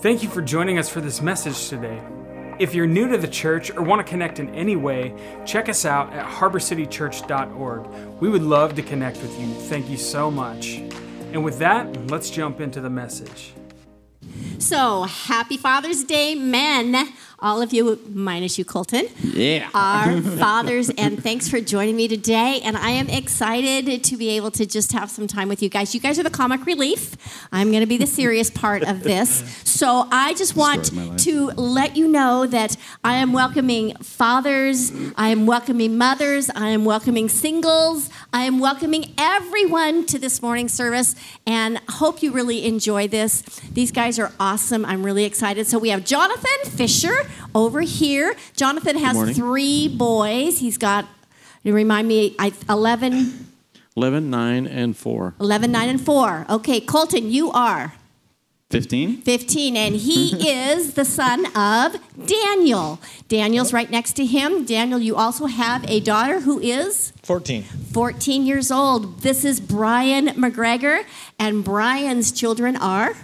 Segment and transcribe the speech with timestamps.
[0.00, 2.00] Thank you for joining us for this message today.
[2.60, 5.12] If you're new to the church or want to connect in any way,
[5.44, 8.20] check us out at harborcitychurch.org.
[8.20, 9.52] We would love to connect with you.
[9.52, 10.76] Thank you so much.
[11.32, 13.54] And with that, let's jump into the message.
[14.60, 19.68] So, happy Father's Day, men all of you, minus you, Colton, yeah.
[19.72, 22.60] are fathers, and thanks for joining me today.
[22.64, 25.94] And I am excited to be able to just have some time with you guys.
[25.94, 27.16] You guys are the comic relief.
[27.52, 29.44] I'm going to be the serious part of this.
[29.64, 35.46] So I just want to let you know that I am welcoming fathers, I am
[35.46, 41.14] welcoming mothers, I am welcoming singles, I am welcoming everyone to this morning service,
[41.46, 43.42] and hope you really enjoy this.
[43.72, 44.84] These guys are awesome.
[44.84, 45.68] I'm really excited.
[45.68, 48.34] So we have Jonathan Fisher over here.
[48.56, 50.58] Jonathan has three boys.
[50.58, 51.06] He's got,
[51.62, 52.36] you remind me,
[52.68, 53.46] 11.
[53.96, 55.34] 11, 9, and 4.
[55.40, 56.46] 11, 9, and 4.
[56.50, 57.94] Okay, Colton, you are?
[58.70, 59.22] 15.
[59.22, 61.96] 15, and he is the son of
[62.26, 63.00] Daniel.
[63.28, 64.64] Daniel's right next to him.
[64.66, 67.12] Daniel, you also have a daughter who is?
[67.22, 67.62] 14.
[67.62, 69.22] 14 years old.
[69.22, 71.04] This is Brian McGregor,
[71.38, 73.14] and Brian's children are?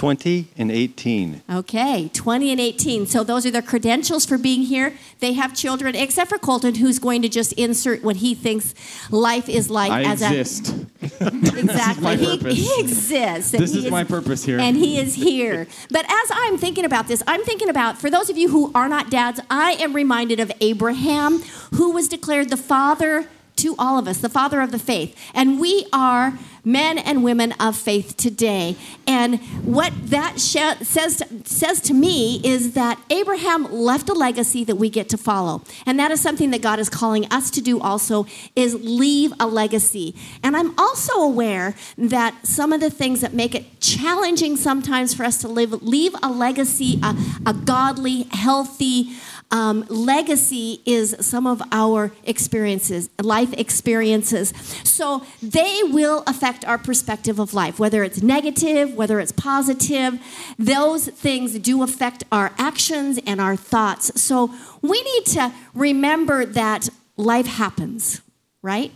[0.00, 1.42] 20 and 18.
[1.50, 3.04] Okay, 20 and 18.
[3.04, 4.94] So those are their credentials for being here.
[5.18, 8.72] They have children, except for Colton, who's going to just insert what he thinks
[9.10, 10.74] life is like I as exist.
[11.02, 11.26] a.
[11.58, 12.16] exactly.
[12.16, 13.50] he, he, exists.
[13.50, 14.58] This is, is my purpose here.
[14.58, 15.66] And he is here.
[15.90, 18.88] but as I'm thinking about this, I'm thinking about, for those of you who are
[18.88, 21.40] not dads, I am reminded of Abraham,
[21.74, 23.28] who was declared the father
[23.60, 25.16] to all of us, the father of the faith.
[25.34, 28.76] And we are men and women of faith today.
[29.06, 34.64] And what that sh- says, to, says to me is that Abraham left a legacy
[34.64, 35.62] that we get to follow.
[35.86, 39.46] And that is something that God is calling us to do also is leave a
[39.46, 40.14] legacy.
[40.42, 45.24] And I'm also aware that some of the things that make it challenging sometimes for
[45.24, 47.16] us to live, leave a legacy, a,
[47.46, 49.12] a godly, healthy,
[49.50, 54.52] um, legacy is some of our experiences, life experiences.
[54.84, 60.20] So they will affect our perspective of life, whether it's negative, whether it's positive.
[60.58, 64.20] Those things do affect our actions and our thoughts.
[64.20, 68.20] So we need to remember that life happens,
[68.62, 68.92] right?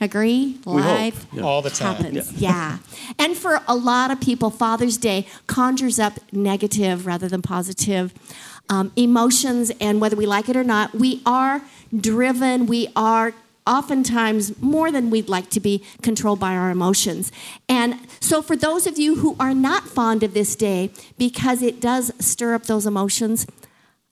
[0.00, 0.58] Agree?
[0.64, 1.42] We Life yeah.
[1.42, 1.96] all the time.
[1.96, 2.32] happens.
[2.32, 2.50] Yeah.
[2.50, 2.78] yeah.
[3.18, 8.14] And for a lot of people, Father's Day conjures up negative rather than positive
[8.68, 11.62] um, emotions, and whether we like it or not, we are
[11.96, 13.32] driven, we are
[13.66, 17.30] oftentimes more than we'd like to be controlled by our emotions.
[17.68, 21.80] And so, for those of you who are not fond of this day because it
[21.80, 23.46] does stir up those emotions,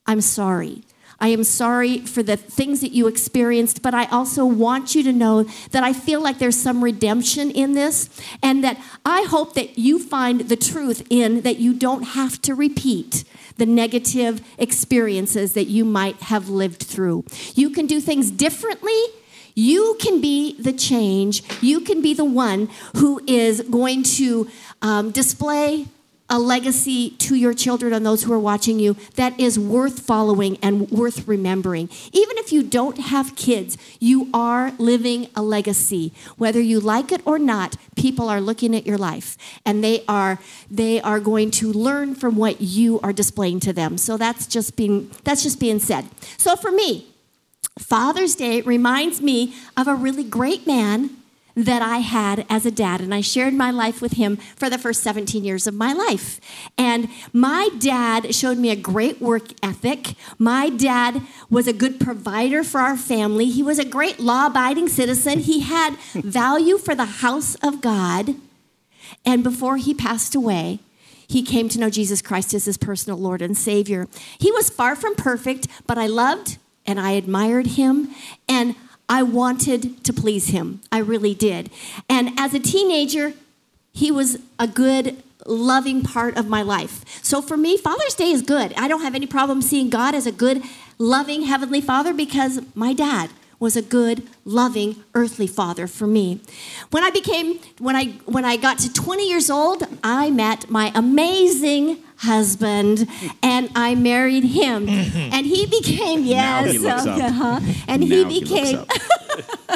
[0.07, 0.83] I'm sorry.
[1.19, 5.13] I am sorry for the things that you experienced, but I also want you to
[5.13, 8.11] know that I feel like there's some redemption in this,
[8.43, 12.55] and that I hope that you find the truth in that you don't have to
[12.55, 13.25] repeat
[13.57, 17.25] the negative experiences that you might have lived through.
[17.55, 19.01] You can do things differently.
[19.55, 21.43] You can be the change.
[21.63, 24.49] You can be the one who is going to
[24.83, 25.87] um, display
[26.29, 30.59] a legacy to your children and those who are watching you that is worth following
[30.63, 31.89] and worth remembering.
[32.13, 36.13] Even if you don't have kids, you are living a legacy.
[36.37, 40.39] Whether you like it or not, people are looking at your life and they are
[40.71, 43.99] they are going to learn from what you are displaying to them.
[43.99, 46.07] So that's just being that's just being said.
[46.39, 47.07] So for me,
[47.79, 51.11] Father's Day reminds me of a really great man
[51.57, 53.01] that I had as a dad.
[53.01, 56.39] And I shared my life with him for the first 17 years of my life.
[56.77, 60.15] And my dad showed me a great work ethic.
[60.39, 63.47] My dad was a good provider for our family.
[63.47, 65.41] He was a great law abiding citizen.
[65.41, 68.35] He had value for the house of God.
[69.25, 70.81] And before he passed away,
[71.29, 74.07] he came to know Jesus Christ as his personal Lord and Savior.
[74.39, 78.11] He was far from perfect, but I loved and I admired him.
[78.49, 78.77] And
[79.09, 80.81] I wanted to please him.
[80.91, 81.71] I really did.
[82.09, 83.35] And as a teenager,
[83.93, 87.05] he was a good, loving part of my life.
[87.23, 88.75] So for me, Father's Day is good.
[88.75, 90.63] I don't have any problem seeing God as a good,
[90.99, 96.41] loving Heavenly Father because my dad was a good, loving earthly father for me.
[96.91, 100.93] When I became when I when I got to 20 years old, I met my
[100.95, 103.09] amazing husband
[103.43, 104.89] and I married him.
[104.89, 108.85] and he became yes, he uh-huh, and now he became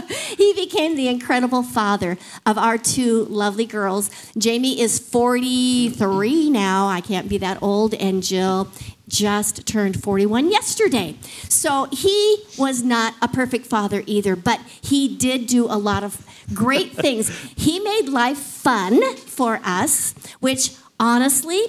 [0.09, 4.11] he, he became the incredible father of our two lovely girls.
[4.37, 6.89] Jamie is 43 now.
[6.89, 8.69] I can't be that old and Jill
[9.11, 11.17] just turned 41 yesterday.
[11.49, 16.25] So he was not a perfect father either, but he did do a lot of
[16.55, 17.29] great things.
[17.57, 21.61] He made life fun for us, which honestly,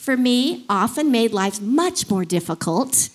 [0.00, 3.10] for me often made life much more difficult.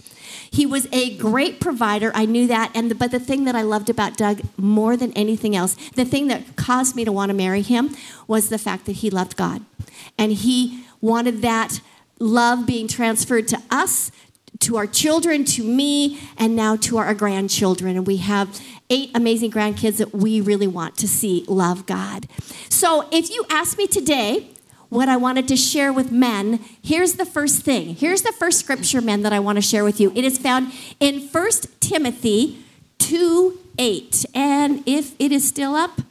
[0.52, 2.12] He was a great provider.
[2.14, 2.72] I knew that.
[2.76, 6.06] And the, but the thing that I loved about Doug more than anything else, the
[6.06, 7.96] thing that caused me to want to marry him
[8.28, 9.66] was the fact that he loved God.
[10.20, 11.82] And he wanted that
[12.20, 14.12] love being transferred to us,
[14.60, 17.98] to our children, to me, and now to our grandchildren.
[17.98, 18.62] And we have
[18.92, 22.28] eight amazing grandkids that we really want to see love God.
[22.70, 24.52] So if you ask me today,
[24.95, 27.95] what I wanted to share with men, here's the first thing.
[27.95, 30.12] Here's the first scripture, men, that I want to share with you.
[30.15, 32.63] It is found in 1 Timothy
[33.00, 34.25] 2 8.
[34.33, 36.01] And if it is still up,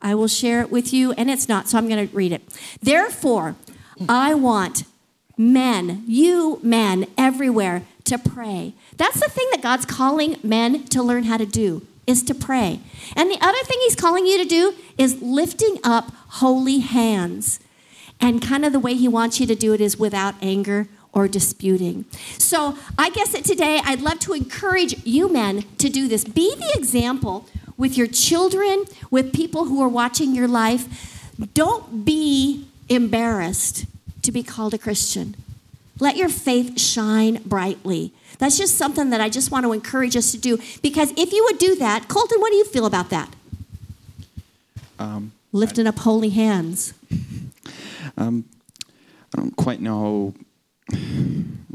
[0.00, 2.42] I will share it with you, and it's not, so I'm going to read it.
[2.82, 3.54] Therefore,
[4.08, 4.84] I want
[5.36, 8.74] men, you men everywhere, to pray.
[8.96, 12.80] That's the thing that God's calling men to learn how to do is to pray.
[13.14, 17.60] And the other thing he's calling you to do is lifting up holy hands.
[18.22, 21.28] And kind of the way he wants you to do it is without anger or
[21.28, 22.04] disputing.
[22.38, 26.24] So I guess that today I'd love to encourage you men to do this.
[26.24, 27.46] Be the example
[27.76, 31.28] with your children, with people who are watching your life.
[31.52, 33.86] Don't be embarrassed
[34.22, 35.34] to be called a Christian.
[35.98, 38.12] Let your faith shine brightly.
[38.38, 41.44] That's just something that I just want to encourage us to do because if you
[41.44, 43.34] would do that, Colton, what do you feel about that?
[44.98, 46.94] Um, Lifting up holy hands.
[48.22, 48.44] Um,
[49.34, 50.34] I don't quite know.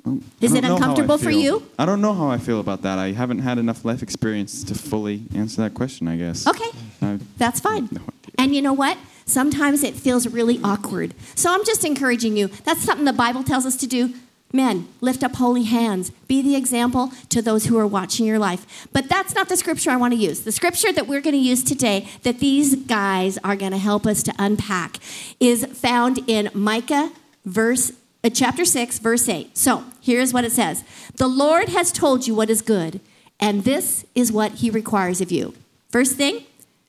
[0.05, 1.63] well, Is it know how I uncomfortable for you?
[1.77, 2.97] I don't know how I feel about that.
[2.99, 6.07] I haven't had enough life experience to fully answer that question.
[6.07, 6.47] I guess.
[6.47, 6.69] Okay,
[7.01, 7.89] I- that's fine.
[7.91, 8.01] No.
[8.37, 8.97] And you know what?
[9.25, 11.13] Sometimes it feels really awkward.
[11.35, 12.47] So I'm just encouraging you.
[12.63, 14.13] That's something the Bible tells us to do.
[14.53, 16.11] Men, lift up holy hands.
[16.27, 18.87] Be the example to those who are watching your life.
[18.93, 20.41] But that's not the scripture I want to use.
[20.41, 24.05] The scripture that we're going to use today, that these guys are going to help
[24.05, 24.97] us to unpack,
[25.39, 27.11] is found in Micah
[27.45, 27.91] verse
[28.23, 29.57] uh, chapter 6 verse 8.
[29.57, 30.83] So, here's what it says.
[31.15, 33.01] The Lord has told you what is good,
[33.39, 35.53] and this is what he requires of you.
[35.89, 36.45] First thing,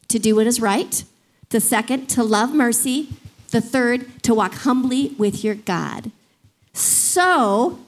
[0.08, 1.04] to do what is right.
[1.50, 3.08] The second, to love mercy.
[3.50, 6.10] The third, to walk humbly with your God.
[6.78, 7.80] So,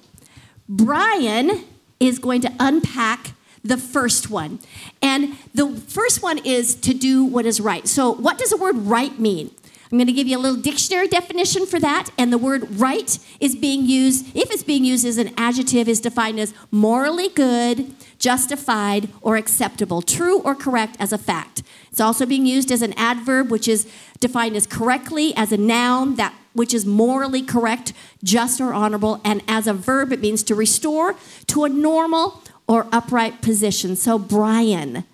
[0.68, 1.64] Brian
[2.00, 4.58] is going to unpack the first one.
[5.00, 7.86] And the first one is to do what is right.
[7.86, 9.50] So, what does the word right mean?
[9.90, 12.10] I'm going to give you a little dictionary definition for that.
[12.16, 16.00] And the word right is being used, if it's being used as an adjective, is
[16.00, 21.62] defined as morally good, justified, or acceptable, true or correct as a fact.
[21.90, 23.88] It's also being used as an adverb, which is
[24.20, 27.92] defined as correctly, as a noun, that which is morally correct,
[28.22, 29.20] just, or honorable.
[29.24, 31.14] And as a verb, it means to restore
[31.48, 33.96] to a normal or upright position.
[33.96, 35.04] So, Brian,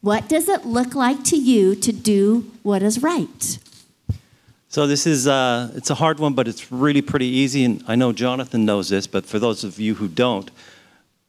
[0.00, 3.58] what does it look like to you to do what is right?
[4.68, 7.64] So this is uh, it's a hard one, but it's really pretty easy.
[7.64, 10.50] And I know Jonathan knows this, but for those of you who don't,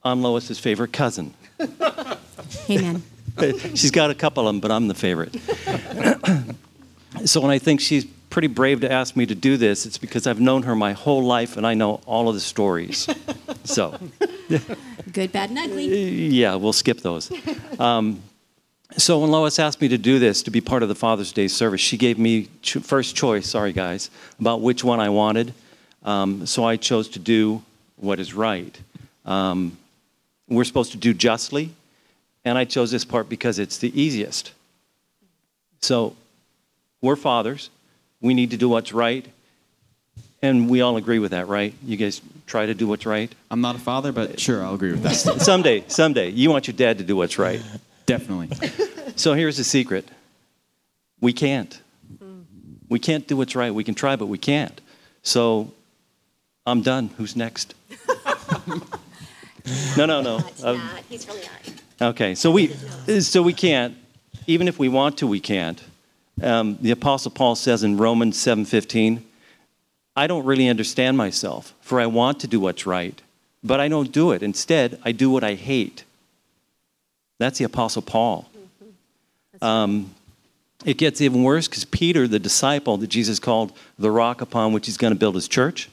[0.01, 1.33] I'm Lois's favorite cousin.
[2.69, 3.04] Amen.
[3.75, 5.33] She's got a couple of them, but I'm the favorite.
[7.25, 10.26] so when I think she's pretty brave to ask me to do this, it's because
[10.26, 13.08] I've known her my whole life and I know all of the stories.
[13.66, 13.98] So
[15.14, 15.86] Good, bad, and ugly.
[16.28, 17.32] yeah, we'll skip those.
[17.80, 18.22] Um,
[18.98, 21.48] so when Lois asked me to do this, to be part of the Father's Day
[21.48, 25.54] service, she gave me cho- first choice, sorry guys, about which one I wanted.
[26.04, 27.64] Um, so I chose to do
[27.96, 28.78] what is right.
[29.25, 29.78] Um,
[30.50, 31.70] we're supposed to do justly,
[32.44, 34.52] and I chose this part because it's the easiest.
[35.80, 36.18] So
[37.02, 37.70] we're fathers.
[38.24, 39.27] We need to do what's right.
[40.42, 41.74] And we all agree with that, right?
[41.86, 43.34] You guys try to do what's right?
[43.51, 45.13] I'm not a father, but sure, I'll agree with that.
[45.42, 47.62] someday, someday, you want your dad to do what's right.
[48.08, 48.50] Definitely.
[49.15, 50.10] So here's the secret
[51.22, 51.80] we can't.
[52.89, 53.72] We can't do what's right.
[53.72, 54.82] We can try, but we can't.
[55.22, 55.72] So
[56.65, 57.12] I'm done.
[57.18, 57.75] Who's next?
[59.98, 60.39] no, no, no.
[60.63, 62.10] Uh, He's really not.
[62.10, 62.70] okay, so we,
[63.20, 63.96] so we can't.
[64.48, 65.80] Even if we want to, we can't.
[66.42, 69.24] Um, the Apostle Paul says in Romans 7:15,
[70.16, 73.22] "I don't really understand myself, for I want to do what's right,
[73.63, 74.42] but I don't do it.
[74.42, 76.04] Instead, I do what I hate."
[77.40, 78.50] That's the Apostle Paul.
[79.62, 80.13] Um,
[80.86, 84.86] it gets even worse because Peter, the disciple that Jesus called the rock upon which
[84.86, 85.90] he's going to build his church,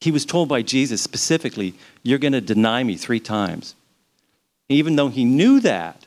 [0.00, 3.74] he was told by Jesus specifically, You're going to deny me three times.
[4.68, 6.05] Even though he knew that,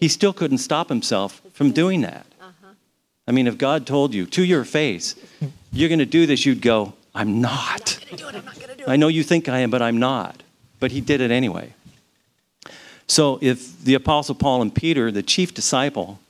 [0.00, 2.26] he still couldn't stop himself from doing that.
[3.26, 5.14] I mean, if God told you to your face,
[5.74, 7.98] You're going to do this, you'd go, I'm not.
[8.86, 10.42] I know you think I am, but I'm not.
[10.78, 11.74] But he did it anyway.
[13.08, 16.20] So if the Apostle Paul and Peter, the chief disciple,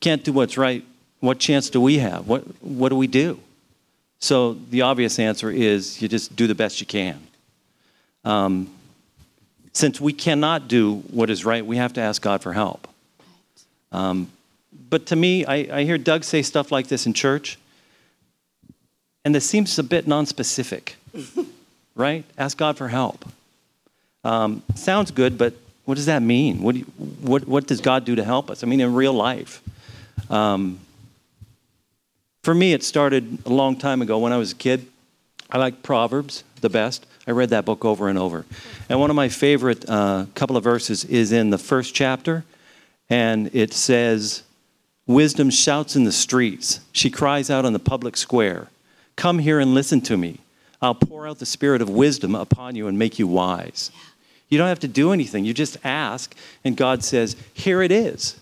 [0.00, 0.84] can't do what's right,
[1.20, 2.26] what chance do we have?
[2.26, 3.38] What, what do we do?
[4.18, 7.20] So the obvious answer is you just do the best you can.
[8.24, 8.70] Um,
[9.72, 12.86] since we cannot do what is right, we have to ask God for help.
[13.90, 14.30] Um,
[14.90, 17.58] but to me, I, I hear Doug say stuff like this in church,
[19.24, 20.94] and this seems a bit nonspecific,
[21.94, 22.24] right?
[22.36, 23.24] Ask God for help.
[24.24, 26.62] Um, sounds good, but what does that mean?
[26.62, 28.62] What, do you, what, what does God do to help us?
[28.62, 29.62] I mean, in real life.
[30.30, 30.78] Um,
[32.42, 34.86] for me, it started a long time ago when I was a kid.
[35.50, 37.06] I liked Proverbs the best.
[37.26, 38.44] I read that book over and over.
[38.88, 42.44] And one of my favorite uh, couple of verses is in the first chapter,
[43.08, 44.42] and it says,
[45.06, 46.80] Wisdom shouts in the streets.
[46.92, 48.68] She cries out on the public square,
[49.14, 50.38] Come here and listen to me.
[50.80, 53.92] I'll pour out the spirit of wisdom upon you and make you wise.
[54.48, 55.44] You don't have to do anything.
[55.44, 58.36] You just ask, and God says, Here it is.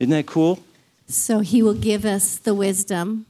[0.00, 0.62] Isn't that cool?
[1.06, 3.26] So he will give us the wisdom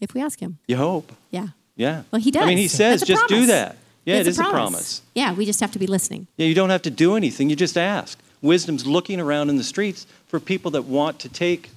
[0.00, 0.58] if we ask him.
[0.66, 1.12] You hope.
[1.30, 1.48] Yeah.
[1.76, 2.02] Yeah.
[2.10, 2.42] Well, he does.
[2.42, 3.76] I mean, he says, just do that.
[4.06, 5.02] Yeah, It's it is a promise.
[5.14, 6.28] Yeah, we just have to be listening.
[6.36, 7.50] Yeah, you don't have to do anything.
[7.50, 8.18] You just ask.
[8.40, 11.70] Wisdom's looking around in the streets for people that want to take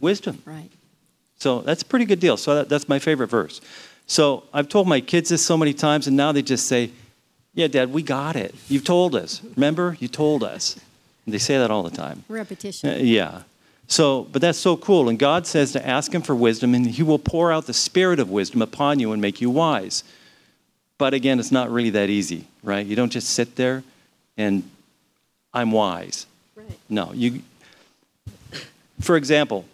[0.00, 0.40] wisdom.
[0.44, 0.70] Right.
[1.38, 2.36] So that's a pretty good deal.
[2.36, 3.60] So that, that's my favorite verse.
[4.06, 6.92] So I've told my kids this so many times, and now they just say,
[7.54, 8.54] Yeah, Dad, we got it.
[8.68, 9.42] You've told us.
[9.56, 9.96] Remember?
[9.98, 10.78] You told us.
[11.26, 12.24] And they say that all the time.
[12.28, 12.88] Repetition.
[12.90, 13.42] Uh, yeah.
[13.88, 15.08] So, but that's so cool.
[15.08, 18.20] And God says to ask Him for wisdom, and He will pour out the spirit
[18.20, 20.04] of wisdom upon you and make you wise.
[21.04, 22.86] But again, it's not really that easy, right?
[22.86, 23.84] You don't just sit there
[24.38, 24.62] and
[25.52, 26.24] I'm wise.
[26.56, 26.66] Right.
[26.88, 27.42] No, you.
[29.02, 29.66] For example,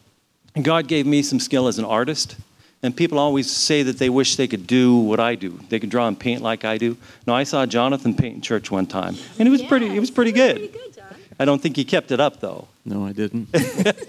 [0.60, 2.34] God gave me some skill as an artist,
[2.82, 5.60] and people always say that they wish they could do what I do.
[5.68, 6.96] They could draw and paint like I do.
[7.28, 9.87] No, I saw Jonathan paint in church one time, and it was pretty.
[9.87, 10.56] It was pretty good.
[10.56, 10.90] Pretty good
[11.40, 12.68] I don't think he kept it up though.
[12.84, 13.49] No, I didn't.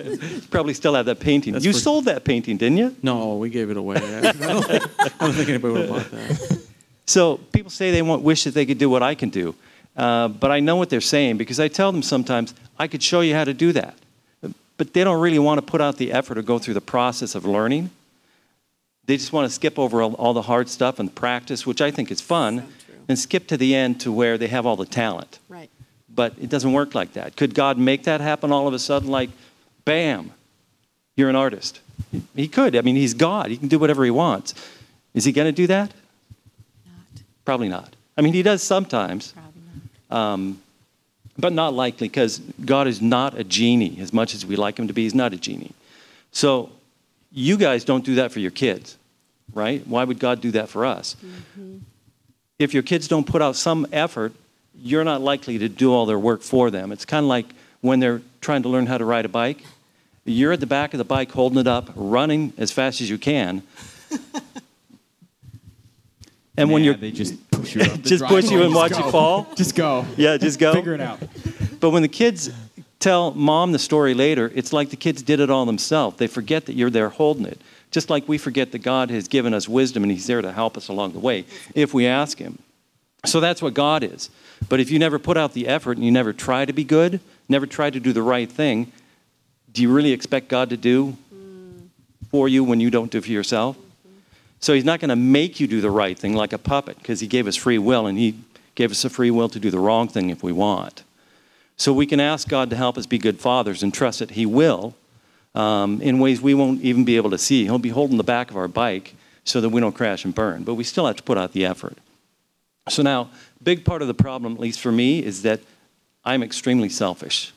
[0.01, 1.53] You probably still have that painting.
[1.53, 2.95] That's you for- sold that painting, didn't you?
[3.01, 3.95] No, we gave it away.
[3.95, 6.60] I don't think, I don't think anybody would have bought that.
[7.05, 9.55] So people say they want, wish that they could do what I can do.
[9.95, 13.21] Uh, but I know what they're saying because I tell them sometimes, I could show
[13.21, 13.95] you how to do that.
[14.77, 17.35] But they don't really want to put out the effort or go through the process
[17.35, 17.91] of learning.
[19.05, 21.91] They just want to skip over all, all the hard stuff and practice, which I
[21.91, 22.67] think is fun,
[23.07, 25.39] and skip to the end to where they have all the talent.
[25.49, 25.69] Right.
[26.13, 27.35] But it doesn't work like that.
[27.35, 29.09] Could God make that happen all of a sudden?
[29.09, 29.29] Like,
[29.85, 30.31] bam,
[31.15, 31.79] you're an artist.
[32.35, 32.75] He could.
[32.75, 33.49] I mean, he's God.
[33.49, 34.53] He can do whatever he wants.
[35.13, 35.91] Is he going to do that?
[37.45, 37.95] Probably not.
[38.17, 39.33] I mean, he does sometimes,
[40.09, 40.17] not.
[40.17, 40.61] um,
[41.37, 44.87] but not likely because God is not a genie as much as we like him
[44.87, 45.03] to be.
[45.03, 45.71] He's not a genie.
[46.31, 46.69] So
[47.31, 48.97] you guys don't do that for your kids,
[49.53, 49.85] right?
[49.87, 51.15] Why would God do that for us?
[52.59, 54.33] If your kids don't put out some effort,
[54.75, 56.91] you're not likely to do all their work for them.
[56.91, 57.47] It's kind of like
[57.81, 59.63] when they're trying to learn how to ride a bike.
[60.25, 63.17] You're at the back of the bike holding it up, running as fast as you
[63.17, 63.63] can.
[66.57, 69.09] And when you're they just push you up the just push you and watch you
[69.11, 69.47] fall.
[69.55, 70.05] Just go.
[70.17, 70.73] Yeah, just go.
[70.73, 71.19] Figure it out.
[71.79, 72.49] But when the kids
[72.99, 76.17] tell mom the story later, it's like the kids did it all themselves.
[76.17, 77.59] They forget that you're there holding it.
[77.89, 80.77] Just like we forget that God has given us wisdom and He's there to help
[80.77, 82.59] us along the way if we ask Him.
[83.25, 84.29] So that's what God is.
[84.69, 87.19] But if you never put out the effort and you never try to be good,
[87.49, 88.91] never try to do the right thing,
[89.71, 91.87] do you really expect God to do mm.
[92.29, 93.77] for you when you don't do for yourself?
[94.61, 97.19] So He's not going to make you do the right thing like a puppet because
[97.19, 98.39] He gave us free will and He
[98.75, 101.03] gave us a free will to do the wrong thing if we want.
[101.77, 104.45] So we can ask God to help us be good fathers and trust that He
[104.45, 104.95] will
[105.55, 107.63] um, in ways we won't even be able to see.
[107.63, 110.63] He'll be holding the back of our bike so that we don't crash and burn,
[110.63, 111.97] but we still have to put out the effort.
[112.89, 113.29] So now,
[113.61, 115.61] big part of the problem, at least for me, is that
[116.23, 117.51] I'm extremely selfish.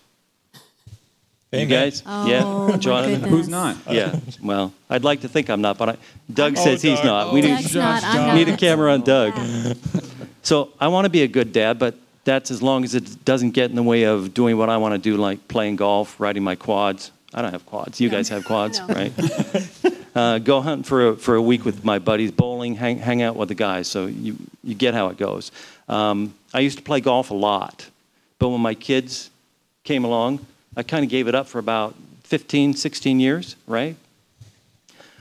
[1.61, 2.03] You guys?
[2.07, 3.13] Oh, yeah, my Jonathan.
[3.15, 3.31] goodness.
[3.31, 3.77] Who's not?
[3.89, 4.19] Yeah.
[4.43, 5.97] Well, I'd like to think I'm not, but I,
[6.33, 7.05] Doug Oh, says he's Doug.
[7.07, 7.33] not.
[7.35, 8.03] We need, Doug's not.
[8.05, 9.35] I'm need a camera on Doug.
[10.43, 11.95] So I want to be a good dad, but
[12.25, 14.93] that's as long as it doesn't get in the way of doing what I want
[14.93, 17.13] to do, like playing golf, riding my quads.
[17.33, 17.99] I don't have quads.
[17.99, 18.95] You guys have quads, No.
[18.95, 19.13] right?
[20.15, 23.37] uh, go hunting for a, for a week with my buddies, bowling, hang, hang out
[23.37, 23.89] with the guys.
[23.89, 25.51] So you, you get how it goes.
[25.89, 27.89] Um, I used to play golf a lot,
[28.39, 29.31] but when my kids
[29.83, 30.45] came along,
[30.77, 33.97] I kind of gave it up for about 15, 16 years, right?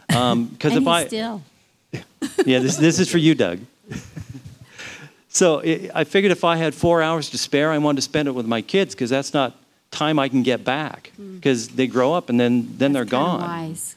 [0.07, 1.41] Because and if I still.
[2.45, 3.59] yeah, this, this is for you, Doug.
[5.29, 8.27] so i I figured if I had four hours to spare, I wanted to spend
[8.27, 9.55] it with my kids because that's not
[9.89, 13.41] time I can get back because they grow up and then, then they're gone.
[13.41, 13.95] Wise.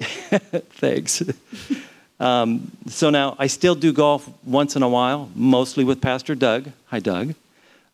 [0.00, 1.22] Thanks.
[2.20, 6.70] um, so now I still do golf once in a while, mostly with Pastor Doug.
[6.86, 7.34] Hi, Doug.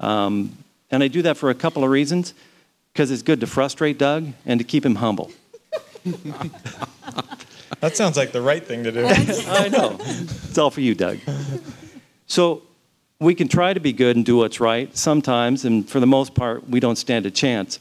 [0.01, 0.57] Um,
[0.91, 2.35] and I do that for a couple of reasons
[2.93, 5.31] because it's good to frustrate Doug and to keep him humble.
[7.81, 9.07] That sounds like the right thing to do.
[9.07, 9.97] I know.
[10.01, 11.19] It's all for you, Doug.
[12.27, 12.63] So
[13.19, 16.35] we can try to be good and do what's right sometimes, and for the most
[16.35, 17.79] part, we don't stand a chance.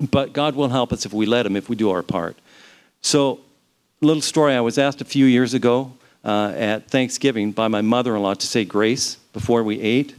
[0.00, 2.36] But God will help us if we let Him, if we do our part.
[3.00, 3.40] So,
[4.00, 5.92] little story I was asked a few years ago
[6.24, 10.14] uh, at Thanksgiving by my mother in law to say grace before we ate.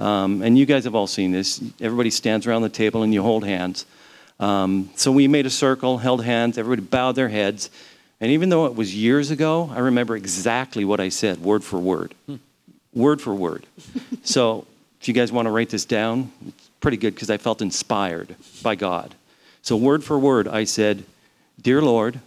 [0.00, 1.62] Um, and you guys have all seen this.
[1.80, 3.84] Everybody stands around the table and you hold hands.
[4.40, 7.70] Um, so we made a circle, held hands, everybody bowed their heads.
[8.20, 11.78] And even though it was years ago, I remember exactly what I said, word for
[11.78, 12.14] word.
[12.94, 13.66] Word for word.
[14.24, 14.66] so
[15.00, 18.34] if you guys want to write this down, it's pretty good because I felt inspired
[18.62, 19.14] by God.
[19.62, 21.04] So, word for word, I said,
[21.60, 22.20] Dear Lord,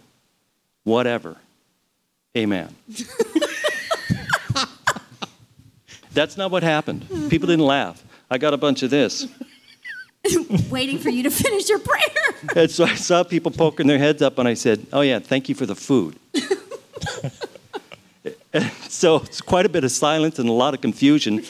[0.84, 1.36] whatever.
[2.36, 2.74] Amen.
[6.14, 7.06] That's not what happened.
[7.28, 8.02] People didn't laugh.
[8.30, 9.26] I got a bunch of this.
[10.70, 12.00] Waiting for you to finish your prayer.
[12.56, 15.48] And so I saw people poking their heads up, and I said, Oh, yeah, thank
[15.48, 16.16] you for the food.
[18.88, 21.42] so it's quite a bit of silence and a lot of confusion.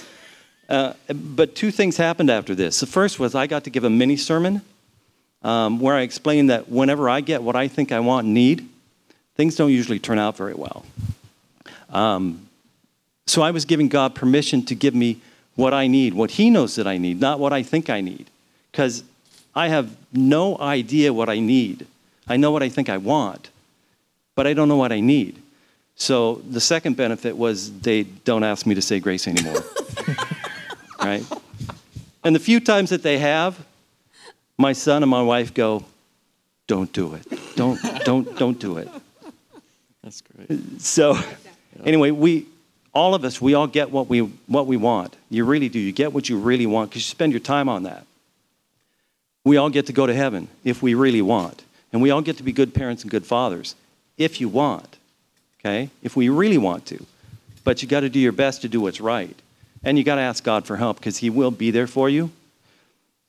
[0.68, 2.78] Uh, but two things happened after this.
[2.80, 4.62] The first was I got to give a mini sermon
[5.42, 8.68] um, where I explained that whenever I get what I think I want and need,
[9.36, 10.84] things don't usually turn out very well.
[11.90, 12.43] Um,
[13.26, 15.20] so I was giving God permission to give me
[15.56, 18.26] what I need, what He knows that I need, not what I think I need.
[18.70, 19.04] Because
[19.54, 21.86] I have no idea what I need.
[22.26, 23.50] I know what I think I want,
[24.34, 25.40] but I don't know what I need.
[25.96, 29.62] So the second benefit was they don't ask me to say grace anymore.
[30.98, 31.24] right?
[32.24, 33.64] And the few times that they have,
[34.58, 35.84] my son and my wife go,
[36.66, 37.26] "Don't do it.
[37.54, 38.88] Don't don't don't do it."
[40.02, 40.80] That's great.
[40.80, 41.18] So
[41.84, 42.46] anyway, we
[42.94, 45.16] all of us we all get what we what we want.
[45.28, 45.78] You really do.
[45.78, 48.06] You get what you really want because you spend your time on that.
[49.44, 51.64] We all get to go to heaven if we really want.
[51.92, 53.74] And we all get to be good parents and good fathers
[54.16, 54.96] if you want.
[55.60, 55.90] Okay?
[56.02, 57.04] If we really want to.
[57.62, 59.36] But you got to do your best to do what's right.
[59.82, 62.30] And you got to ask God for help because He will be there for you.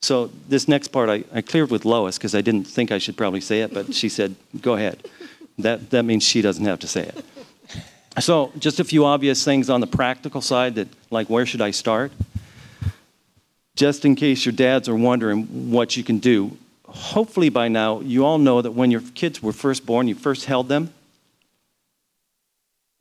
[0.02, 3.18] So, this next part I, I cleared with Lois because I didn't think I should
[3.18, 5.08] probably say it, but she said, go ahead.
[5.58, 7.26] That, that means she doesn't have to say it.
[8.20, 11.72] So, just a few obvious things on the practical side that, like, where should I
[11.72, 12.12] start?
[13.76, 18.26] Just in case your dads are wondering what you can do, hopefully by now you
[18.26, 20.94] all know that when your kids were first born, you first held them.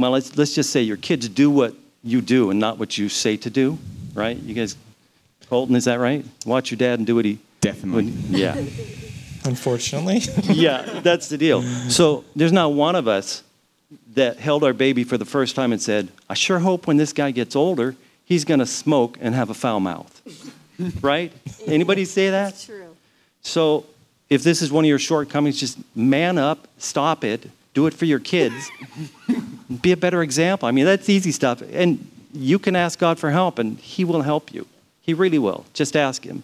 [0.01, 3.09] Well, let's, let's just say your kids do what you do and not what you
[3.09, 3.79] say to do,
[4.15, 4.37] right?
[4.37, 4.77] You guys,
[5.49, 6.25] Colton, is that right?
[6.45, 7.39] Watch your dad and do what he.
[7.61, 8.07] Definitely.
[8.11, 8.57] what- yeah.
[9.47, 10.19] Unfortunately.
[10.53, 11.63] yeah, that's the deal.
[11.63, 13.44] So there's not one of us
[14.15, 17.13] that held our baby for the first time and said, I sure hope when this
[17.13, 20.21] guy gets older, he's going to smoke and have a foul mouth.
[21.01, 21.33] right?
[21.67, 22.51] Anybody say that?
[22.51, 22.97] That's true.
[23.43, 23.87] So
[24.31, 28.05] if this is one of your shortcomings, just man up, stop it, do it for
[28.05, 28.71] your kids,
[29.83, 30.69] be a better example.
[30.69, 31.63] I mean, that's easy stuff.
[31.73, 34.67] And you can ask God for help, and He will help you.
[35.03, 35.67] He really will.
[35.75, 36.43] Just ask Him.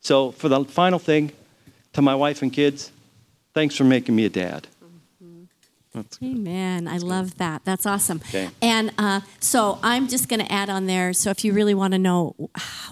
[0.00, 1.32] So, for the final thing,
[1.92, 2.92] to my wife and kids,
[3.54, 4.68] thanks for making me a dad.
[6.22, 6.88] Amen.
[6.88, 7.64] I love that.
[7.64, 8.20] That's awesome.
[8.28, 8.50] Okay.
[8.60, 11.12] And uh, so I'm just going to add on there.
[11.12, 12.34] So if you really want to know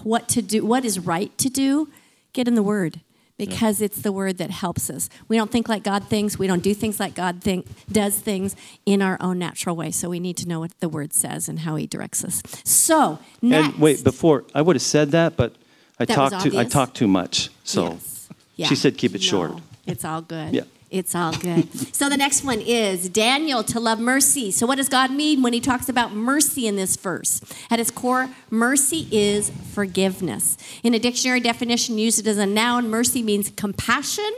[0.03, 1.89] what to do, what is right to do,
[2.33, 3.01] get in the Word
[3.37, 5.09] because it's the Word that helps us.
[5.27, 6.39] We don't think like God thinks.
[6.39, 9.91] We don't do things like God think, does things in our own natural way.
[9.91, 12.41] So we need to know what the Word says and how He directs us.
[12.63, 15.53] So next, And wait, before I would have said that, but
[15.99, 17.49] I That talked too I talked too much.
[17.63, 18.29] So Yes.
[18.55, 18.67] Yeah.
[18.67, 19.51] she said keep it No, short.
[19.85, 20.53] It's all good.
[20.53, 20.63] Yeah.
[20.89, 21.95] It's all good.
[21.95, 24.51] so the next one is Daniel to love mercy.
[24.51, 27.41] So what does God mean when he talks about mercy in this verse?
[27.69, 30.57] At its core, mercy is forgiveness.
[30.83, 32.89] In a dictionary definition, use it as a noun.
[32.89, 34.31] Mercy means compassion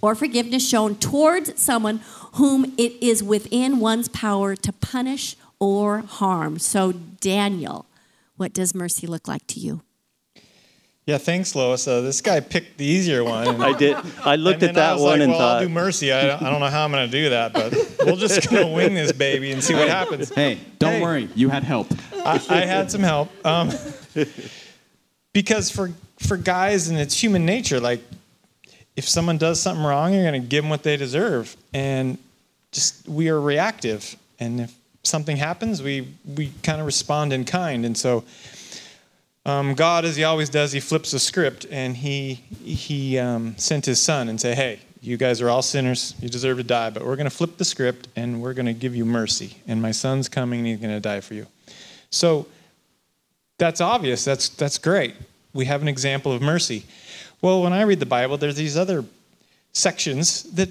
[0.00, 2.00] or forgiveness shown towards someone
[2.34, 6.58] whom it is within one's power to punish or harm.
[6.58, 7.86] So Daniel,
[8.36, 9.82] what does mercy look like to you?
[11.04, 11.88] Yeah, thanks, Lois.
[11.88, 13.48] Uh, this guy picked the easier one.
[13.48, 13.96] and- I did.
[14.24, 16.12] I looked at then I that was one like, and well, thought, I'll do mercy.
[16.12, 17.72] I, I don't know how I'm going to do that, but
[18.06, 20.28] we'll just to wing this baby and see what happens.
[20.32, 21.02] Hey, don't Hey.
[21.02, 21.28] worry.
[21.34, 21.88] You had help.
[22.14, 23.30] I, I had some help.
[23.44, 23.72] Um,
[25.32, 27.80] because for for guys, and it's human nature.
[27.80, 28.00] Like,
[28.96, 32.18] if someone does something wrong, you're going to give them what they deserve, and
[32.70, 34.16] just we are reactive.
[34.38, 37.84] And if something happens, we we kind of respond in kind.
[37.84, 38.22] And so,
[39.44, 43.86] um, God, as He always does, He flips the script, and He He um, sent
[43.86, 46.14] His Son and say, "Hey, you guys are all sinners.
[46.20, 48.72] You deserve to die, but we're going to flip the script, and we're going to
[48.72, 49.56] give you mercy.
[49.66, 51.46] And my Son's coming, and He's going to die for you."
[52.10, 52.46] So
[53.58, 54.24] that's obvious.
[54.24, 55.14] That's that's great.
[55.52, 56.84] We have an example of mercy.
[57.40, 59.04] Well, when I read the Bible, there's these other
[59.72, 60.70] sections that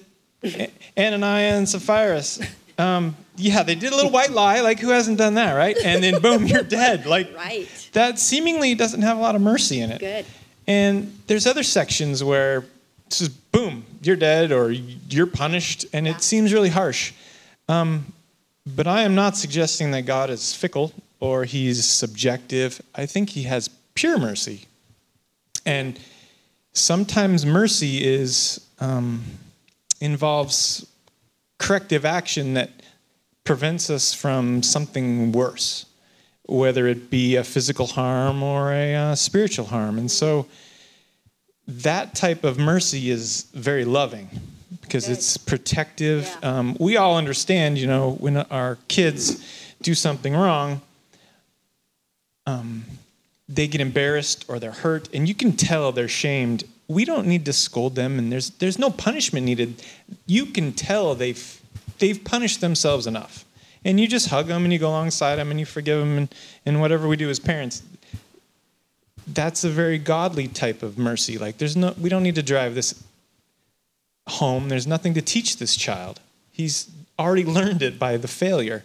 [0.97, 2.21] Ananias and Sapphira.
[2.77, 4.61] Um, yeah, they did a little white lie.
[4.61, 5.77] Like, who hasn't done that, right?
[5.83, 7.05] And then boom, you're dead.
[7.05, 7.67] Like, Right.
[7.93, 9.99] that seemingly doesn't have a lot of mercy in it.
[9.99, 10.25] Good.
[10.67, 12.65] And there's other sections where
[13.07, 17.13] it's just boom, you're dead or you're punished, and it seems really harsh.
[17.67, 18.13] Um,
[18.65, 22.81] but I am not suggesting that God is fickle or he's subjective.
[22.95, 24.65] I think he has pure mercy.
[25.65, 25.99] And
[26.73, 29.23] sometimes mercy is um,
[29.99, 30.85] involves
[31.61, 32.71] corrective action that
[33.43, 35.85] prevents us from something worse,
[36.47, 39.99] whether it be a physical harm or a uh, spiritual harm.
[39.99, 40.47] And so
[41.67, 44.27] that type of mercy is very loving
[44.81, 46.23] because it's protective.
[46.41, 46.57] Yeah.
[46.57, 49.45] Um, we all understand, you know, when our kids
[49.83, 50.81] do something wrong,
[52.47, 52.83] um,
[53.47, 56.63] they get embarrassed or they're hurt, and you can tell they're shamed.
[56.91, 59.81] We don't need to scold them, and there's there's no punishment needed.
[60.25, 61.61] You can tell they've
[61.99, 63.45] they've punished themselves enough,
[63.85, 66.35] and you just hug them and you go alongside them and you forgive them, and,
[66.65, 67.83] and whatever we do as parents,
[69.27, 71.37] that's a very godly type of mercy.
[71.37, 73.03] Like there's no we don't need to drive this
[74.27, 74.69] home.
[74.69, 76.19] There's nothing to teach this child.
[76.51, 78.83] He's already learned it by the failure.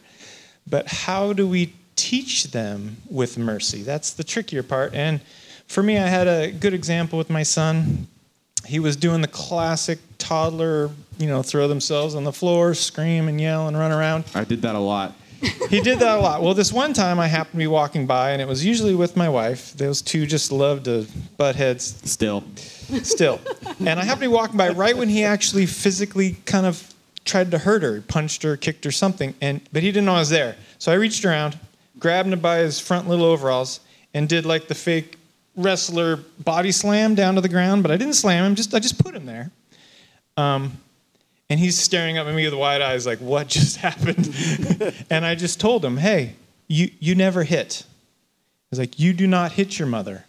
[0.68, 3.82] But how do we teach them with mercy?
[3.82, 4.94] That's the trickier part.
[4.94, 5.20] And
[5.68, 8.06] for me, I had a good example with my son.
[8.64, 13.40] He was doing the classic toddler, you know, throw themselves on the floor, scream and
[13.40, 14.24] yell and run around.
[14.34, 15.14] I did that a lot.
[15.68, 16.42] He did that a lot.
[16.42, 19.16] Well, this one time I happened to be walking by, and it was usually with
[19.16, 19.74] my wife.
[19.74, 22.42] Those two just love to butt heads Still.
[23.02, 23.38] still.
[23.78, 26.92] And I happened to be walking by right when he actually physically kind of
[27.24, 29.34] tried to hurt her, punched her, kicked her, something.
[29.40, 30.56] And but he didn't know I was there.
[30.78, 31.58] So I reached around,
[31.98, 33.80] grabbed him by his front little overalls,
[34.14, 35.15] and did like the fake
[35.56, 37.82] wrestler body slam down to the ground.
[37.82, 38.54] But I didn't slam him.
[38.54, 39.50] Just I just put him there.
[40.36, 40.72] Um,
[41.48, 44.34] and he's staring up at me with wide eyes, like, "What just happened?"
[45.10, 46.34] and I just told him, "Hey,
[46.68, 47.88] you you never hit." I
[48.70, 50.24] was like, "You do not hit your mother."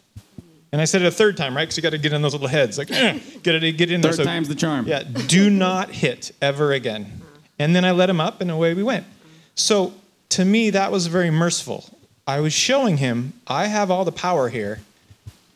[0.72, 1.64] And I said it a third time, right?
[1.64, 4.02] Because you got to get in those little heads, like, eh, get it, get in
[4.02, 4.12] there.
[4.12, 4.86] Third So- time's the charm.
[4.86, 7.22] Yeah, do not hit ever again.
[7.58, 9.06] And then I let him up, and away we went.
[9.56, 9.94] So
[10.30, 11.86] to me, that was very merciful.
[12.28, 14.82] I was showing him, I have all the power here,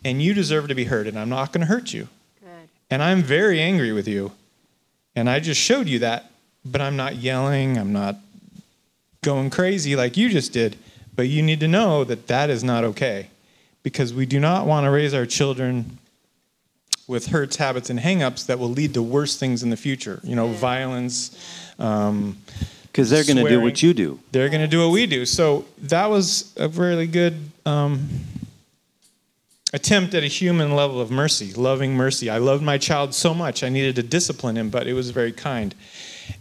[0.03, 2.07] and you deserve to be hurt, and I'm not going to hurt you.
[2.41, 2.69] Good.
[2.89, 4.31] And I'm very angry with you.
[5.15, 6.31] And I just showed you that,
[6.63, 8.15] but I'm not yelling, I'm not
[9.21, 10.77] going crazy like you just did.
[11.15, 13.29] But you need to know that that is not okay
[13.83, 15.97] because we do not want to raise our children
[17.07, 20.21] with hurts, habits, and hangups that will lead to worse things in the future.
[20.23, 21.37] You know, violence.
[21.77, 22.37] Um,
[22.83, 24.19] Because they're going to do what you do.
[24.31, 25.25] they're going to do what we do.
[25.25, 28.07] So that was a really good um,
[29.73, 32.29] attempt at a human level of mercy, loving mercy.
[32.29, 35.31] I loved my child so much, I needed to discipline him, but it was very
[35.31, 35.73] kind.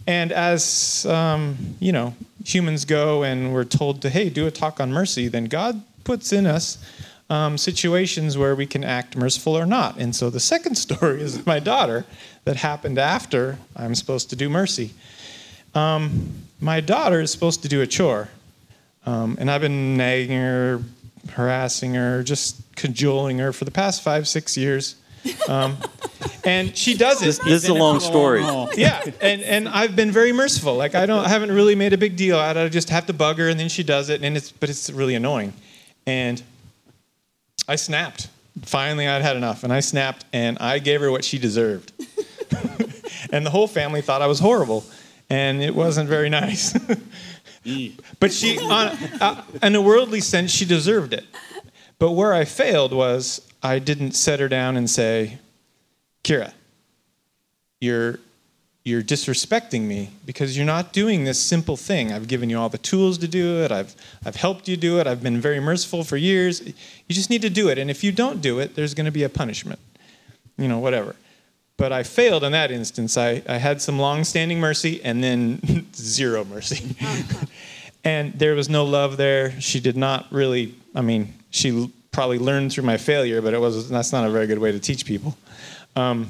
[0.07, 2.13] And as, um, you know,
[2.43, 6.33] humans go and we're told to, hey, do a talk on mercy, then God puts
[6.33, 6.77] in us
[7.29, 9.97] um, situations where we can act merciful or not.
[9.97, 12.05] And so the second story is my daughter
[12.43, 14.91] that happened after I'm supposed to do mercy.
[15.73, 18.29] Um, my daughter is supposed to do a chore,
[19.05, 20.81] um, and I've been nagging her,
[21.29, 24.95] harassing her, just cajoling her for the past five, six years.
[25.47, 25.77] Um,
[26.43, 27.25] and she does it.
[27.25, 28.41] This, this is a long story.
[28.75, 30.75] Yeah, and, and I've been very merciful.
[30.75, 32.57] Like I don't, I haven't really made a big deal out.
[32.57, 34.89] I just have to bug her, and then she does it, and it's, but it's
[34.89, 35.53] really annoying.
[36.05, 36.41] And
[37.67, 38.29] I snapped.
[38.63, 41.93] Finally, I'd had enough, and I snapped, and I gave her what she deserved.
[43.31, 44.83] and the whole family thought I was horrible,
[45.29, 46.77] and it wasn't very nice.
[48.19, 48.87] But she, on,
[49.19, 51.25] uh, in a worldly sense, she deserved it.
[51.99, 55.37] But where I failed was I didn't set her down and say,
[56.23, 56.53] Kira,
[57.79, 58.19] you're
[58.83, 62.11] you're disrespecting me because you're not doing this simple thing.
[62.11, 63.71] I've given you all the tools to do it.
[63.71, 63.95] I've
[64.25, 65.05] I've helped you do it.
[65.05, 66.61] I've been very merciful for years.
[66.65, 66.73] You
[67.09, 67.77] just need to do it.
[67.77, 69.79] And if you don't do it, there's going to be a punishment.
[70.57, 71.15] You know, whatever.
[71.81, 73.17] But I failed in that instance.
[73.17, 76.95] I, I had some long-standing mercy and then zero mercy.
[78.03, 79.59] and there was no love there.
[79.59, 83.89] She did not really, I mean, she probably learned through my failure, but it was
[83.89, 85.35] that's not a very good way to teach people.
[85.95, 86.27] Um,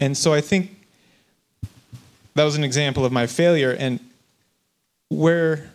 [0.00, 0.74] and so I think
[2.36, 4.00] that was an example of my failure and
[5.10, 5.70] where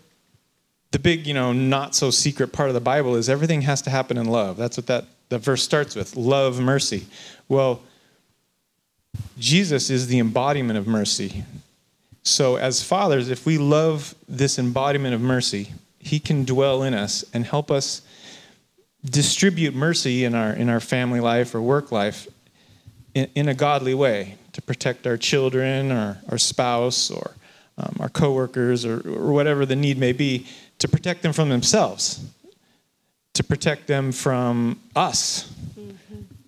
[0.90, 3.92] the big, you know, not so secret part of the Bible is everything has to
[3.92, 4.58] happen in love.
[4.58, 6.16] That's what that the verse starts with.
[6.16, 7.06] Love mercy.
[7.48, 7.84] Well,
[9.38, 11.44] Jesus is the embodiment of mercy.
[12.24, 17.24] So as fathers, if we love this embodiment of mercy, he can dwell in us
[17.34, 18.02] and help us
[19.04, 22.28] distribute mercy in our in our family life or work life
[23.14, 27.32] in, in a godly way to protect our children or our spouse or
[27.78, 30.46] um, our coworkers or, or whatever the need may be,
[30.80, 32.24] to protect them from themselves,
[33.34, 35.52] to protect them from us,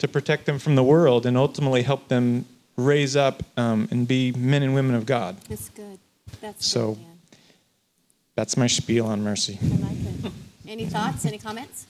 [0.01, 4.31] to protect them from the world, and ultimately help them raise up um, and be
[4.33, 5.37] men and women of God.
[5.47, 5.99] That's good.
[6.41, 7.05] That's So- good.
[8.35, 9.59] That's my spiel on mercy.
[9.61, 10.31] I like it.
[10.67, 11.25] Any thoughts?
[11.25, 11.85] Any comments?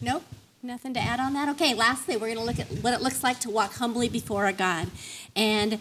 [0.00, 0.24] Nope.
[0.62, 1.48] Nothing to add on that?
[1.50, 4.46] Okay, lastly, we're going to look at what it looks like to walk humbly before
[4.46, 4.88] a God.
[5.36, 5.78] And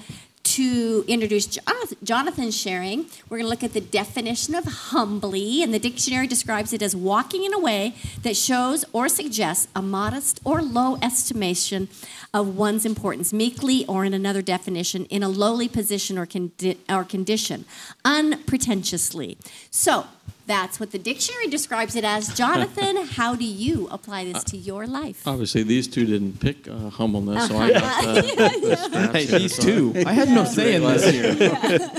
[0.55, 5.61] to introduce Jonathan- Jonathan's sharing, we're going to look at the definition of humbly.
[5.61, 9.81] And the dictionary describes it as walking in a way that shows or suggests a
[9.81, 11.89] modest or low estimation
[12.33, 17.03] of one's importance, meekly, or in another definition, in a lowly position or, condi- or
[17.03, 17.65] condition,
[18.03, 19.37] unpretentiously.
[19.71, 20.05] So,
[20.47, 22.33] that's what the dictionary describes it as.
[22.35, 25.27] Jonathan, how do you apply this to your life?
[25.27, 28.21] Obviously, these two didn't pick uh, humbleness, so I got the,
[28.61, 29.93] the scraps Hey, these two.
[30.05, 31.35] I had no say in this here.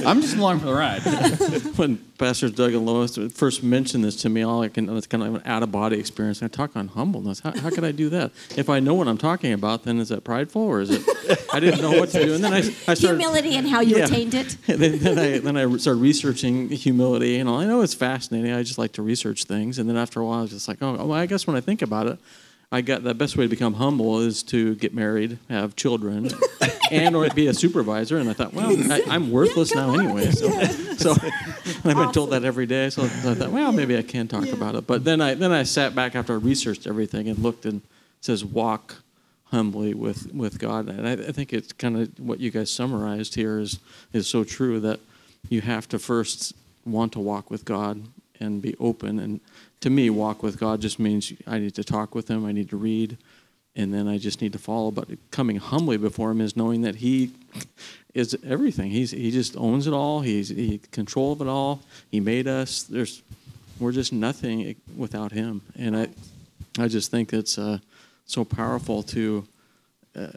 [0.06, 1.02] I'm just along for the ride.
[1.76, 5.22] When Pastors Doug and Lois first mentioned this to me, all I can it's kind
[5.22, 6.42] of an out of body experience.
[6.42, 7.40] I talk on humbleness.
[7.40, 8.32] How, how could I do that?
[8.56, 11.02] If I know what I'm talking about, then is that prideful or is it?
[11.52, 12.62] I didn't know what to do, and then I, I
[12.94, 13.06] started.
[13.20, 14.04] Humility and how you Yeah.
[14.04, 14.56] attained it.
[14.66, 17.58] then, then I then I started researching humility, and all.
[17.58, 17.94] I know it's
[18.36, 18.58] fascinating.
[18.58, 20.78] I just like to research things, and then after a while, I was just like,
[20.82, 22.18] oh, well, I guess when I think about it,
[22.72, 26.30] I got the best way to become humble is to get married, have children,
[26.90, 28.18] and or be a supervisor.
[28.18, 30.32] And I thought, well, I, I'm worthless now anyway.
[30.32, 30.50] So,
[30.96, 32.90] so and I've been told that every day.
[32.90, 34.86] So I thought, well, maybe I can talk about it.
[34.86, 38.24] But then I then I sat back after I researched everything and looked and it
[38.24, 38.96] says walk
[39.44, 40.88] humbly with with God.
[40.88, 43.78] And I, I think it's kind of what you guys summarized here is
[44.12, 44.98] is so true that
[45.48, 46.52] you have to first
[46.86, 48.02] want to walk with God
[48.40, 49.18] and be open.
[49.18, 49.40] And
[49.80, 52.70] to me, walk with God just means I need to talk with Him, I need
[52.70, 53.16] to read,
[53.74, 54.90] and then I just need to follow.
[54.90, 57.32] But coming humbly before Him is knowing that He
[58.14, 58.90] is everything.
[58.90, 60.20] He's He just owns it all.
[60.20, 61.80] He's He control of it all.
[62.10, 62.82] He made us.
[62.82, 63.22] There's
[63.78, 65.60] we're just nothing without Him.
[65.78, 66.08] And I
[66.78, 67.78] I just think it's uh,
[68.26, 69.46] so powerful to
[70.16, 70.28] uh,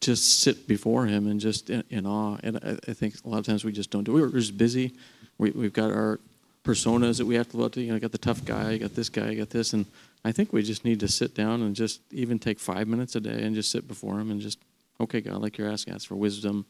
[0.00, 2.36] just sit before him and just in, in awe.
[2.42, 4.16] And I, I think a lot of times we just don't do.
[4.16, 4.20] it.
[4.20, 4.92] We're just busy.
[5.38, 6.20] We, we've got our
[6.68, 7.80] personas that we have to look to.
[7.80, 9.86] You know, I got the tough guy, I got this guy, I got this, and
[10.24, 13.20] I think we just need to sit down and just even take five minutes a
[13.20, 14.58] day and just sit before him and just,
[15.00, 16.66] okay, God, like you're asking, ask for wisdom,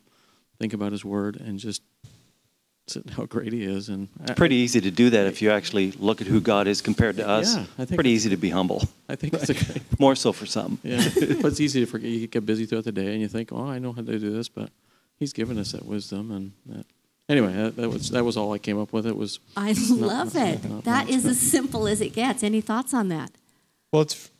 [0.58, 1.82] think about His Word, and just
[2.86, 3.88] sit how great He is.
[3.88, 6.80] And I- Pretty easy to do that if you actually look at who God is
[6.80, 7.56] compared to us.
[7.56, 8.82] Yeah, I think- Pretty easy to be humble.
[9.08, 9.82] I think it's great.
[9.98, 10.78] More so for some.
[10.84, 11.02] Yeah,
[11.42, 12.08] but it's easy to forget.
[12.10, 14.30] You get busy throughout the day, and you think, "Oh, I know how to do
[14.30, 14.70] this," but
[15.18, 16.30] He's given us that wisdom.
[16.30, 16.86] And that.
[17.28, 19.06] Anyway, that, that was that was all I came up with.
[19.06, 20.64] It was I love not- it.
[20.64, 22.42] not That much, is but- as simple as it gets.
[22.42, 23.30] Any thoughts on that?
[23.92, 24.30] Well, it's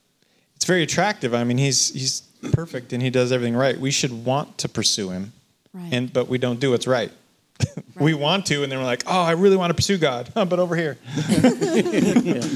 [0.56, 1.34] it's very attractive.
[1.34, 2.22] I mean, he's he's
[2.52, 3.78] perfect and he does everything right.
[3.78, 5.32] We should want to pursue him,
[5.72, 5.92] Right.
[5.92, 7.10] and but we don't do what's right.
[7.98, 10.58] we want to, and then we're like, oh, I really want to pursue God, but
[10.60, 10.96] over here.
[11.28, 12.46] yeah, yeah.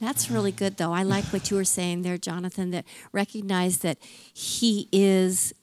[0.00, 0.92] That's really good, though.
[0.92, 3.96] I like what you were saying there, Jonathan, that recognize that
[4.34, 5.54] He is.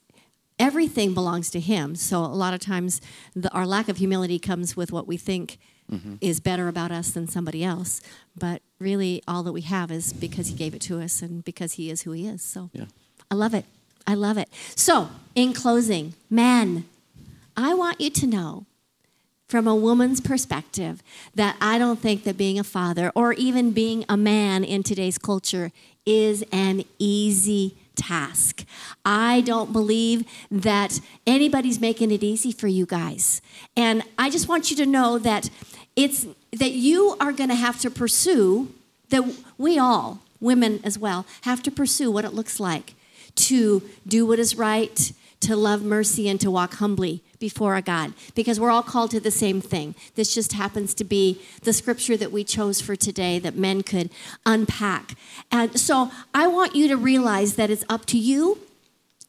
[0.62, 1.96] Everything belongs to him.
[1.96, 3.02] So a lot of times,
[3.36, 5.58] the, our lack of humility comes with what we think
[5.92, 6.16] mm-hmm.
[6.22, 8.02] is better about us than somebody else.
[8.38, 11.74] But really, all that we have is because he gave it to us and because
[11.74, 12.42] he is who he is.
[12.42, 12.86] So Yeah.
[13.30, 13.66] I love it.
[14.06, 14.50] I love it.
[14.76, 16.86] So, in closing, men,
[17.56, 18.66] I want you to know
[19.48, 21.04] from a woman's perspective
[21.36, 25.18] that I don't think that being a father or even being a man in today's
[25.18, 25.72] culture
[26.06, 28.66] is an easy task.
[29.06, 33.42] I don't believe that anybody's making it easy for you guys.
[33.78, 35.50] And I just want you to know that
[35.96, 38.74] it's that you are going to have to pursue
[39.10, 39.24] that
[39.58, 42.94] we all, women as well, have to pursue what it looks like
[43.36, 48.14] to do what is right, to love mercy, and to walk humbly before a God.
[48.34, 49.96] Because we're all called to the same thing.
[50.16, 54.10] This just happens to be the scripture that we chose for today that men could
[54.46, 55.16] unpack.
[55.52, 58.60] And so I want you to realize that it's up to you,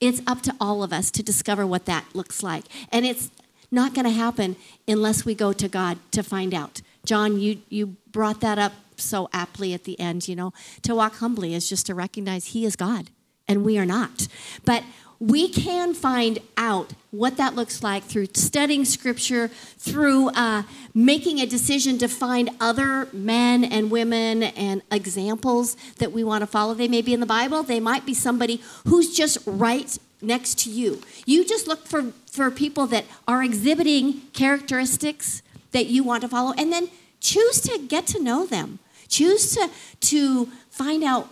[0.01, 2.67] it's up to all of us to discover what that looks like.
[2.93, 3.33] And it's
[3.73, 4.55] not going to happen
[4.87, 6.83] unless we go to God to find out.
[7.05, 10.53] John, you, you brought that up so aptly at the end, you know.
[10.83, 13.09] To walk humbly is just to recognize He is God
[13.53, 14.27] and we are not.
[14.65, 14.83] But
[15.21, 21.47] we can find out what that looks like through studying scripture, through uh, making a
[21.47, 26.75] decision to find other men and women and examples that we want to follow.
[26.75, 30.71] They may be in the Bible, they might be somebody who's just right next to
[30.71, 31.01] you.
[31.25, 36.53] You just look for, for people that are exhibiting characteristics that you want to follow,
[36.59, 36.89] and then
[37.21, 38.81] choose to get to know them.
[39.09, 41.29] Choose to, to find out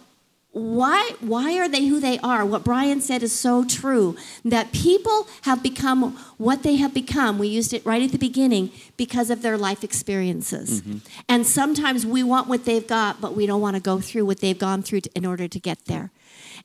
[0.53, 2.45] why why are they who they are?
[2.45, 7.39] What brian said is so true that people have become what they have become.
[7.39, 10.83] We used it right at the beginning because of their life experiences.
[10.83, 10.99] Mm-hmm.
[11.29, 14.41] And sometimes we want what they've got but we don't want to go through what
[14.41, 16.11] they've gone through to, in order to get there.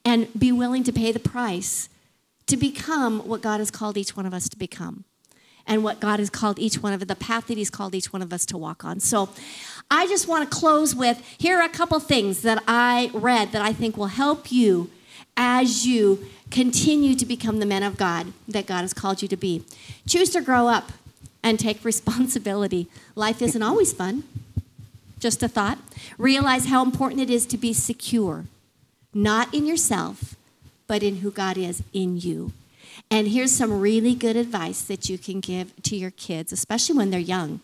[0.03, 1.89] And be willing to pay the price
[2.47, 5.05] to become what god has called each one of us to become
[5.67, 8.21] and what God has called each one of the path that He's called each one
[8.21, 8.99] of us to walk on.
[8.99, 9.29] So
[9.89, 13.61] I just want to close with here are a couple things that I read that
[13.61, 14.89] I think will help you
[15.37, 19.37] as you continue to become the men of God that God has called you to
[19.37, 19.63] be.
[20.07, 20.91] Choose to grow up
[21.43, 22.87] and take responsibility.
[23.15, 24.23] Life isn't always fun.
[25.19, 25.79] Just a thought.
[26.17, 28.45] Realize how important it is to be secure,
[29.13, 30.35] not in yourself,
[30.87, 32.51] but in who God is in you.
[33.11, 37.11] And here's some really good advice that you can give to your kids, especially when
[37.11, 37.61] they're young.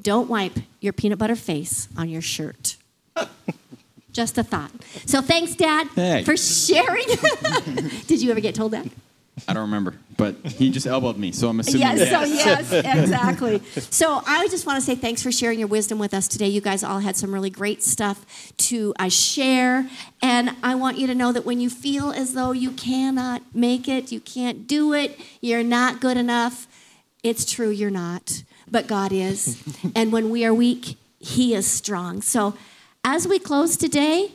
[0.00, 2.76] Don't wipe your peanut butter face on your shirt.
[4.12, 4.70] Just a thought.
[5.04, 5.88] So thanks, Dad,
[6.24, 7.06] for sharing.
[8.06, 8.86] Did you ever get told that?
[9.46, 13.58] I don't remember, but he just elbowed me, so I'm assuming Yes, so yes, exactly.
[13.90, 16.48] So I just want to say thanks for sharing your wisdom with us today.
[16.48, 18.24] You guys all had some really great stuff
[18.56, 19.86] to uh, share.
[20.22, 23.88] And I want you to know that when you feel as though you cannot make
[23.88, 26.66] it, you can't do it, you're not good enough,
[27.22, 28.42] it's true, you're not.
[28.70, 29.62] But God is.
[29.94, 32.22] and when we are weak, He is strong.
[32.22, 32.54] So
[33.04, 34.32] as we close today,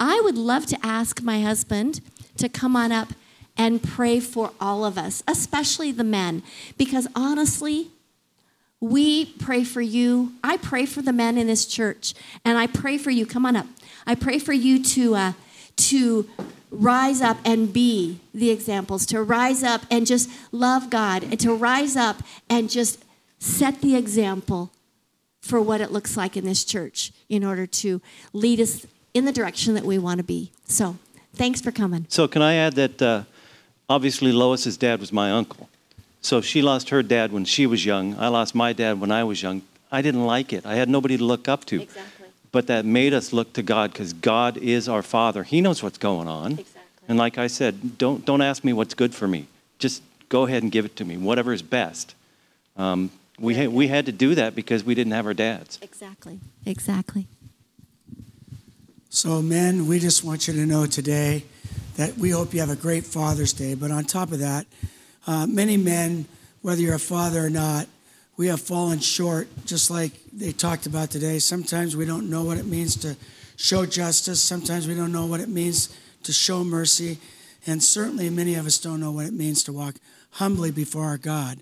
[0.00, 2.00] I would love to ask my husband
[2.38, 3.08] to come on up
[3.58, 6.42] and pray for all of us, especially the men,
[6.78, 7.88] because honestly,
[8.80, 10.32] we pray for you.
[10.42, 13.26] I pray for the men in this church, and I pray for you.
[13.26, 13.66] Come on up.
[14.06, 15.32] I pray for you to uh,
[15.76, 16.28] to
[16.70, 21.52] rise up and be the examples, to rise up and just love God, and to
[21.52, 23.04] rise up and just
[23.38, 24.70] set the example
[25.40, 28.00] for what it looks like in this church in order to
[28.32, 30.52] lead us in the direction that we want to be.
[30.64, 30.96] So,
[31.34, 32.06] thanks for coming.
[32.08, 33.22] So can I add that uh,
[33.88, 35.68] obviously Lois's dad was my uncle.
[36.20, 38.16] So she lost her dad when she was young.
[38.18, 39.62] I lost my dad when I was young.
[39.90, 40.66] I didn't like it.
[40.66, 41.82] I had nobody to look up to.
[41.82, 42.28] Exactly.
[42.50, 45.44] But that made us look to God because God is our Father.
[45.44, 46.52] He knows what's going on.
[46.52, 46.82] Exactly.
[47.08, 49.46] And like I said, don't don't ask me what's good for me.
[49.78, 52.14] Just go ahead and give it to me, whatever is best.
[52.76, 55.78] Um, we had, we had to do that because we didn't have our dads.
[55.80, 56.40] Exactly.
[56.66, 57.26] Exactly.
[59.10, 61.44] So, men, we just want you to know today
[61.98, 63.74] that we hope you have a great Father's Day.
[63.74, 64.66] But on top of that,
[65.26, 66.26] uh, many men,
[66.62, 67.88] whether you're a father or not,
[68.36, 71.40] we have fallen short, just like they talked about today.
[71.40, 73.16] Sometimes we don't know what it means to
[73.56, 77.18] show justice, sometimes we don't know what it means to show mercy,
[77.66, 79.96] and certainly many of us don't know what it means to walk
[80.30, 81.58] humbly before our God.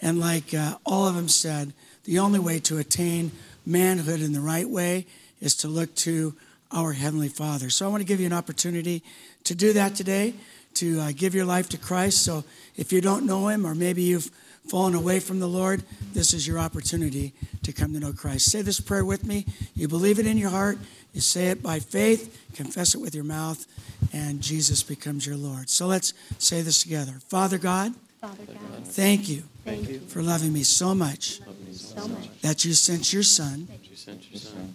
[0.00, 1.72] And like uh, all of them said,
[2.04, 3.32] the only way to attain
[3.66, 5.06] manhood in the right way
[5.40, 6.36] is to look to
[6.72, 7.70] our Heavenly Father.
[7.70, 9.02] So I want to give you an opportunity
[9.44, 10.34] to do that today,
[10.74, 12.24] to uh, give your life to Christ.
[12.24, 12.44] So
[12.76, 14.30] if you don't know Him, or maybe you've
[14.68, 18.50] fallen away from the Lord, this is your opportunity to come to know Christ.
[18.50, 19.46] Say this prayer with me.
[19.74, 20.78] You believe it in your heart,
[21.12, 23.66] you say it by faith, confess it with your mouth,
[24.12, 25.68] and Jesus becomes your Lord.
[25.68, 27.14] So let's say this together.
[27.28, 31.40] Father God, Father God, thank you thank you for loving me so much
[31.72, 32.40] so much.
[32.42, 33.66] that you sent your Son,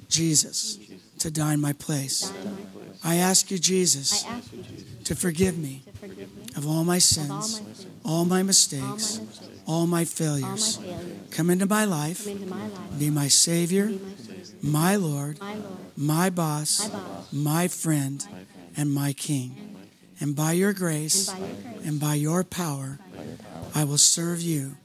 [0.10, 0.78] Jesus,
[1.26, 2.32] to die in my place.
[3.04, 4.64] I ask you, Jesus, I ask you
[5.06, 7.64] to forgive me to forgive me of all my sins,
[8.06, 9.20] all my mistakes,
[9.66, 10.78] all my failures.
[11.32, 13.00] Come into my life, Come into my life.
[13.00, 13.92] be my Savior,
[14.62, 15.40] my Lord,
[15.98, 16.92] my boss,
[17.32, 18.24] my friend,
[18.78, 19.76] and my King.
[20.20, 23.00] And by your and grace by your grace, and by your power,
[23.74, 24.78] I will serve you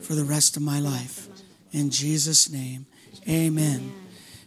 [0.00, 1.28] for the rest of my life.
[1.70, 2.86] In Jesus' name,
[3.28, 3.92] amen.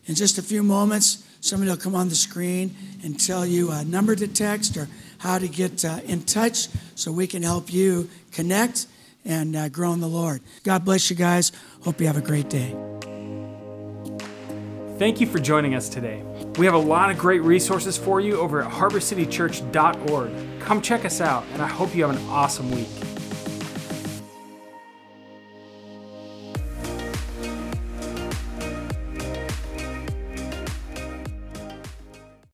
[0.08, 3.84] In just a few moments, somebody will come on the screen and tell you a
[3.84, 4.88] number to text or
[5.20, 8.88] how to get uh, in touch so we can help you connect
[9.26, 10.42] and uh, grow in the Lord.
[10.64, 11.52] God bless you guys.
[11.84, 12.76] Hope you have a great day.
[14.98, 16.24] Thank you for joining us today.
[16.58, 20.60] We have a lot of great resources for you over at harborcitychurch.org.
[20.60, 22.88] Come check us out, and I hope you have an awesome week.